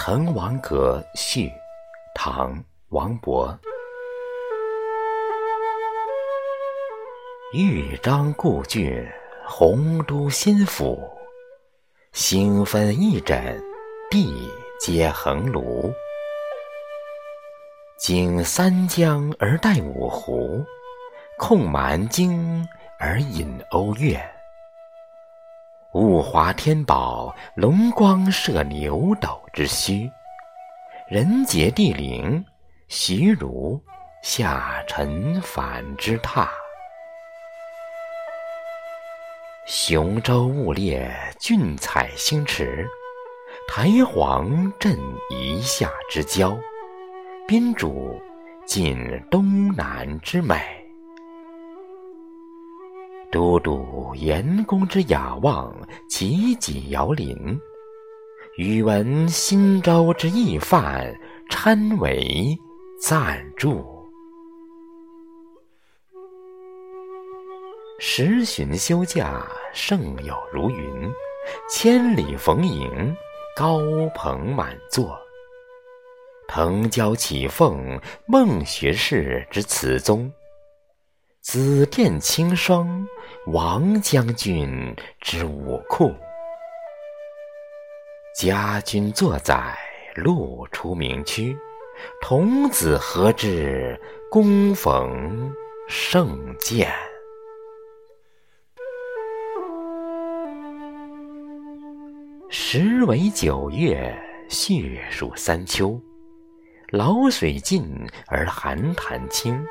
[0.00, 1.52] 滕王阁序，
[2.14, 2.54] 唐·
[2.90, 3.52] 王勃。
[7.52, 9.04] 豫章故郡，
[9.44, 10.96] 洪都新府。
[12.12, 13.60] 星分翼轸，
[14.08, 14.48] 地
[14.80, 15.92] 接衡庐。
[17.98, 20.64] 经三江而带五湖，
[21.40, 22.64] 控蛮荆
[23.00, 24.16] 而引瓯越。
[25.94, 30.06] 物华天宝，龙光射牛斗之墟；
[31.08, 32.44] 人杰地灵，
[32.88, 33.82] 徐如
[34.22, 36.46] 下陈蕃之榻。
[39.66, 42.84] 雄州雾列，俊采星驰；
[43.66, 44.94] 台隍镇
[45.30, 46.54] 夷夏之交，
[47.46, 48.20] 宾主
[48.66, 48.98] 尽
[49.30, 50.87] 东南之美。
[53.30, 55.74] 都督阎公之雅望，
[56.08, 57.36] 齐己遥临；
[58.56, 61.14] 宇文新州之懿范，
[61.50, 62.56] 参为
[63.00, 63.84] 赞助。
[68.00, 71.10] 十旬休假，胜友如云；
[71.68, 73.14] 千里逢迎，
[73.54, 73.78] 高
[74.14, 75.18] 朋满座。
[76.46, 80.32] 腾蛟起凤，孟学士之词宗。
[81.50, 83.08] 紫殿青霜，
[83.46, 86.14] 王将军之武库。
[88.36, 89.74] 家君作宰，
[90.14, 91.56] 路出名区。
[92.20, 93.98] 童子何知，
[94.30, 95.50] 躬逢
[95.88, 96.86] 胜饯。
[102.50, 104.14] 时为九月，
[104.50, 105.98] 序属三秋。
[106.90, 109.66] 潦水尽而寒潭清。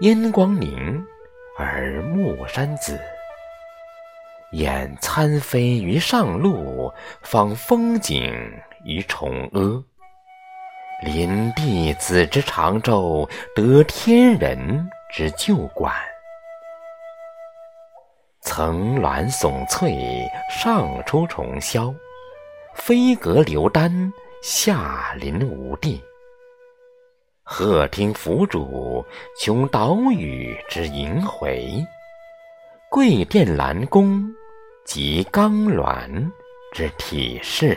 [0.00, 1.04] 烟光凝
[1.58, 2.98] 而暮山紫，
[4.52, 8.52] 燕参飞于上路，访风景
[8.84, 9.84] 于崇阿。
[11.04, 15.92] 临帝子之长洲，得天人之旧馆。
[18.40, 21.94] 层峦耸翠，上出重霄；
[22.74, 24.12] 飞阁流丹，
[24.42, 26.02] 下临无地。
[27.46, 29.04] 鹤听凫渚，
[29.38, 31.84] 穷岛屿之萦回；
[32.90, 34.34] 桂殿兰宫，
[34.86, 36.32] 集冈峦
[36.72, 37.76] 之体势。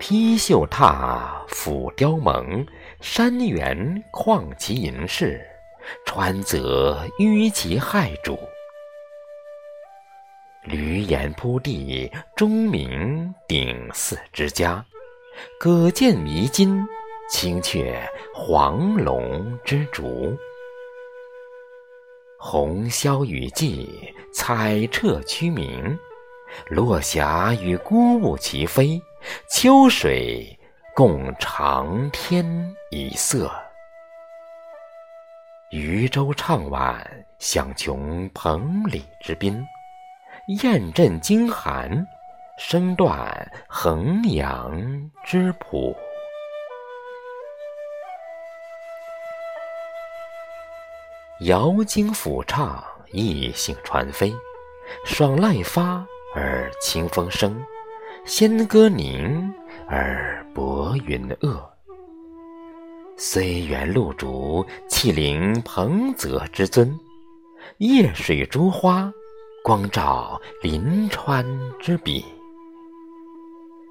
[0.00, 2.66] 披绣闼，俯雕甍，
[3.00, 5.40] 山原旷其盈视，
[6.04, 8.36] 川泽纡其骇瞩。
[10.66, 14.84] 闾阎扑地，钟鸣鼎祀之家。
[15.58, 16.84] 葛剑迷津，
[17.30, 20.36] 青雀黄龙之竹。
[22.38, 23.88] 红消雨霁，
[24.32, 25.98] 彩彻区明。
[26.68, 29.00] 落霞与孤鹜齐飞，
[29.50, 30.58] 秋水
[30.94, 32.44] 共长天
[32.90, 33.50] 一色。
[35.70, 39.66] 渔舟唱晚，响穷彭蠡之滨。
[40.62, 42.06] 雁阵惊寒。
[42.56, 45.92] 声断衡阳之浦，
[51.40, 54.32] 瑶京府唱，异兴传飞。
[55.04, 56.06] 爽籁发
[56.36, 57.60] 而清风生，
[58.24, 59.52] 仙歌凝
[59.88, 61.60] 而薄云遏。
[63.16, 66.88] 虽园露竹，气凌彭泽之尊；
[67.78, 69.12] 夜水珠花，
[69.64, 71.44] 光照临川
[71.80, 72.24] 之笔。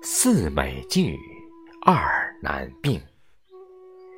[0.06, 1.18] 四美具，
[1.86, 3.02] 二难并。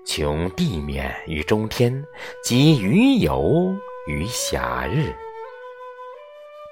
[0.03, 2.03] 穷地冕于中天，
[2.43, 3.71] 及鱼游
[4.07, 5.13] 于暇日。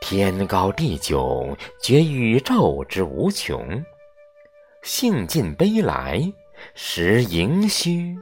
[0.01, 3.84] 天高地迥，觉宇宙之无穷；
[4.81, 6.19] 兴尽悲来，
[6.74, 8.18] 识盈虚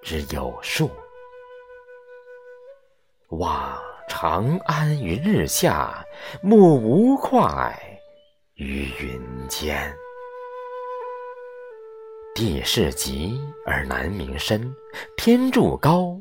[0.00, 0.88] 之有数。
[3.30, 3.76] 望
[4.08, 6.06] 长安于日下，
[6.40, 7.42] 目吴会
[8.54, 9.92] 于云间。
[12.36, 14.70] 地势极而南溟深，
[15.16, 16.20] 天柱高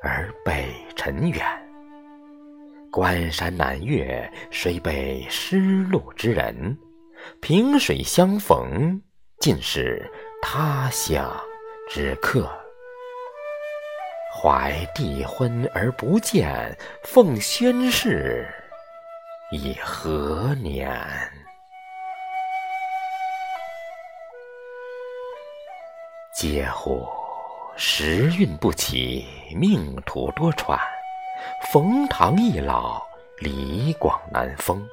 [0.00, 1.44] 而北辰远。
[2.92, 6.54] 关山难越，虽被失路之人；
[7.40, 9.02] 萍水相逢，
[9.40, 10.08] 尽是
[10.40, 11.36] 他乡
[11.90, 12.48] 之客。
[14.32, 18.46] 怀帝昏而不见，奉宣室
[19.50, 20.96] 以何年？
[26.38, 27.08] 嗟乎！
[27.78, 29.24] 时运不齐，
[29.54, 30.78] 命途多舛。
[31.72, 33.02] 冯唐易老，
[33.38, 34.86] 李广难封。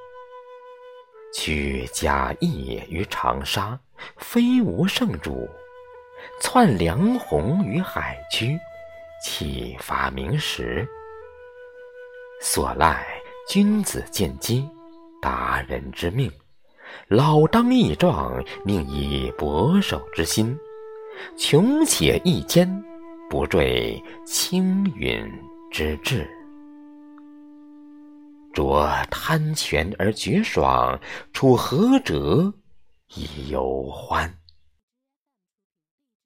[1.34, 3.78] 屈贾谊于长沙，
[4.16, 5.46] 非无圣主；
[6.40, 8.58] 窜梁鸿于海曲，
[9.22, 10.88] 启发明时。
[12.40, 13.06] 所赖
[13.50, 14.66] 君子见机，
[15.22, 16.32] 达人之命。
[17.10, 20.58] 老当益壮，宁以博守之心；
[21.38, 22.84] 穷且益坚，
[23.30, 25.26] 不坠青云
[25.72, 26.28] 之志。
[28.54, 31.00] 着贪泉而觉爽，
[31.32, 32.54] 处涸辙
[33.16, 34.32] 以犹欢。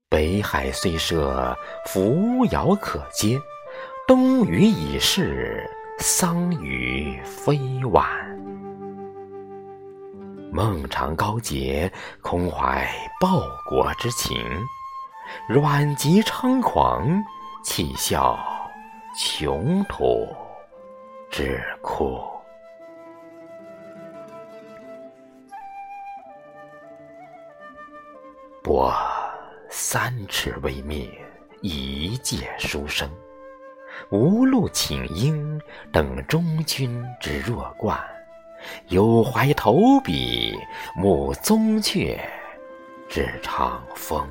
[0.09, 1.55] 北海虽赊，
[1.85, 3.39] 扶摇可接；
[4.07, 5.69] 东隅已逝，
[5.99, 7.57] 桑榆非
[7.91, 8.05] 晚。
[10.51, 11.91] 孟尝高洁，
[12.21, 12.89] 空怀
[13.21, 14.37] 报国之情；
[15.47, 17.23] 阮籍猖狂，
[17.63, 18.37] 岂效
[19.17, 20.27] 穷途
[21.29, 22.19] 之哭。
[28.65, 28.93] 我
[29.69, 31.09] 三尺微灭，
[31.61, 33.09] 一介书生，
[34.09, 37.97] 无路请缨，等终君之弱冠。
[38.89, 40.53] 有怀投笔，
[40.95, 42.19] 慕宗悫
[43.07, 44.27] 之长风。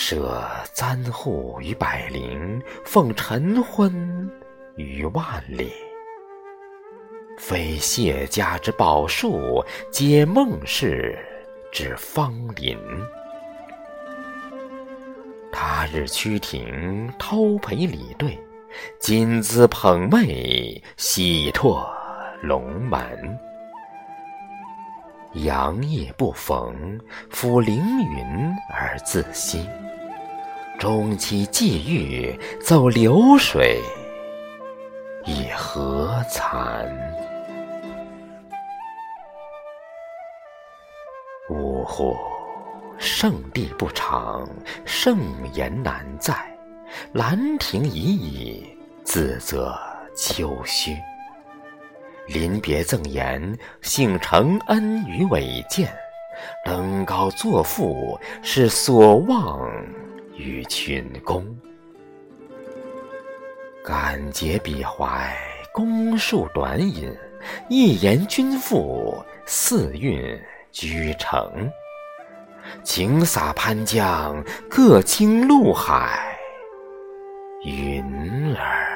[0.00, 0.40] 舍
[0.72, 4.30] 簪笏于百龄，奉晨昏
[4.76, 5.72] 于万里。
[7.36, 9.60] 非谢家之宝树，
[9.90, 11.18] 皆孟氏
[11.72, 12.78] 之芳邻。
[15.50, 18.38] 他日趋庭，叨陪礼对，
[19.00, 21.92] 今兹捧袂，喜拓。
[22.40, 23.36] 龙门，
[25.34, 26.98] 阳夜不逢，
[27.30, 29.68] 抚凌云而自惜。
[30.78, 33.80] 终期际遇，奏流水，
[35.26, 36.88] 以何惭？
[41.50, 42.16] 呜呼！
[42.98, 44.48] 圣地不长，
[44.84, 45.18] 盛
[45.52, 46.34] 言难在。
[47.12, 49.78] 兰亭已矣，自责
[50.16, 50.96] 丘墟。
[52.28, 55.86] 临别赠言，幸承恩于伟饯；
[56.64, 59.66] 登高作赋，是所望
[60.36, 61.44] 于群公。
[63.82, 65.34] 感竭彼怀，
[65.72, 67.10] 公述短引；
[67.70, 69.16] 一言均赋，
[69.46, 70.38] 四韵
[70.70, 71.50] 居成。
[72.82, 76.36] 请洒潘江，各倾陆海，
[77.64, 78.87] 云儿。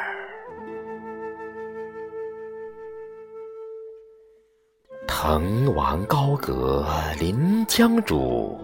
[5.25, 6.85] 滕王高阁
[7.17, 8.59] 临江渚，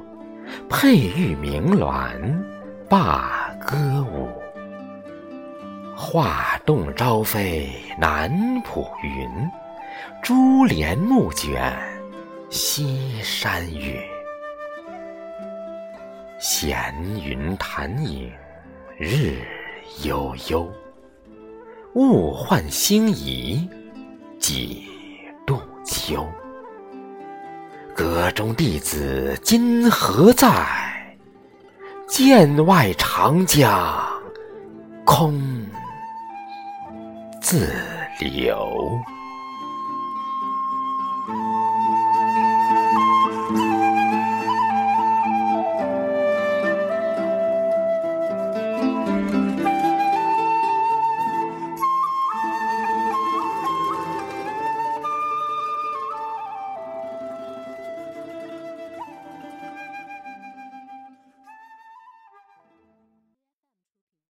[0.68, 2.18] 佩玉鸣鸾
[2.88, 4.28] 罢歌舞。
[5.96, 9.30] 画栋朝飞南浦云，
[10.20, 11.78] 珠帘暮卷
[12.50, 14.00] 西山雨。
[16.40, 16.92] 闲
[17.24, 18.32] 云潭影
[18.98, 19.42] 日
[20.02, 20.68] 悠悠，
[21.94, 23.70] 物换星移
[24.40, 24.88] 几
[25.46, 26.26] 度秋。
[27.98, 30.48] 阁中弟子今何在？
[32.06, 34.08] 剑外长江
[35.04, 35.42] 空
[37.42, 37.74] 自
[38.20, 38.56] 流。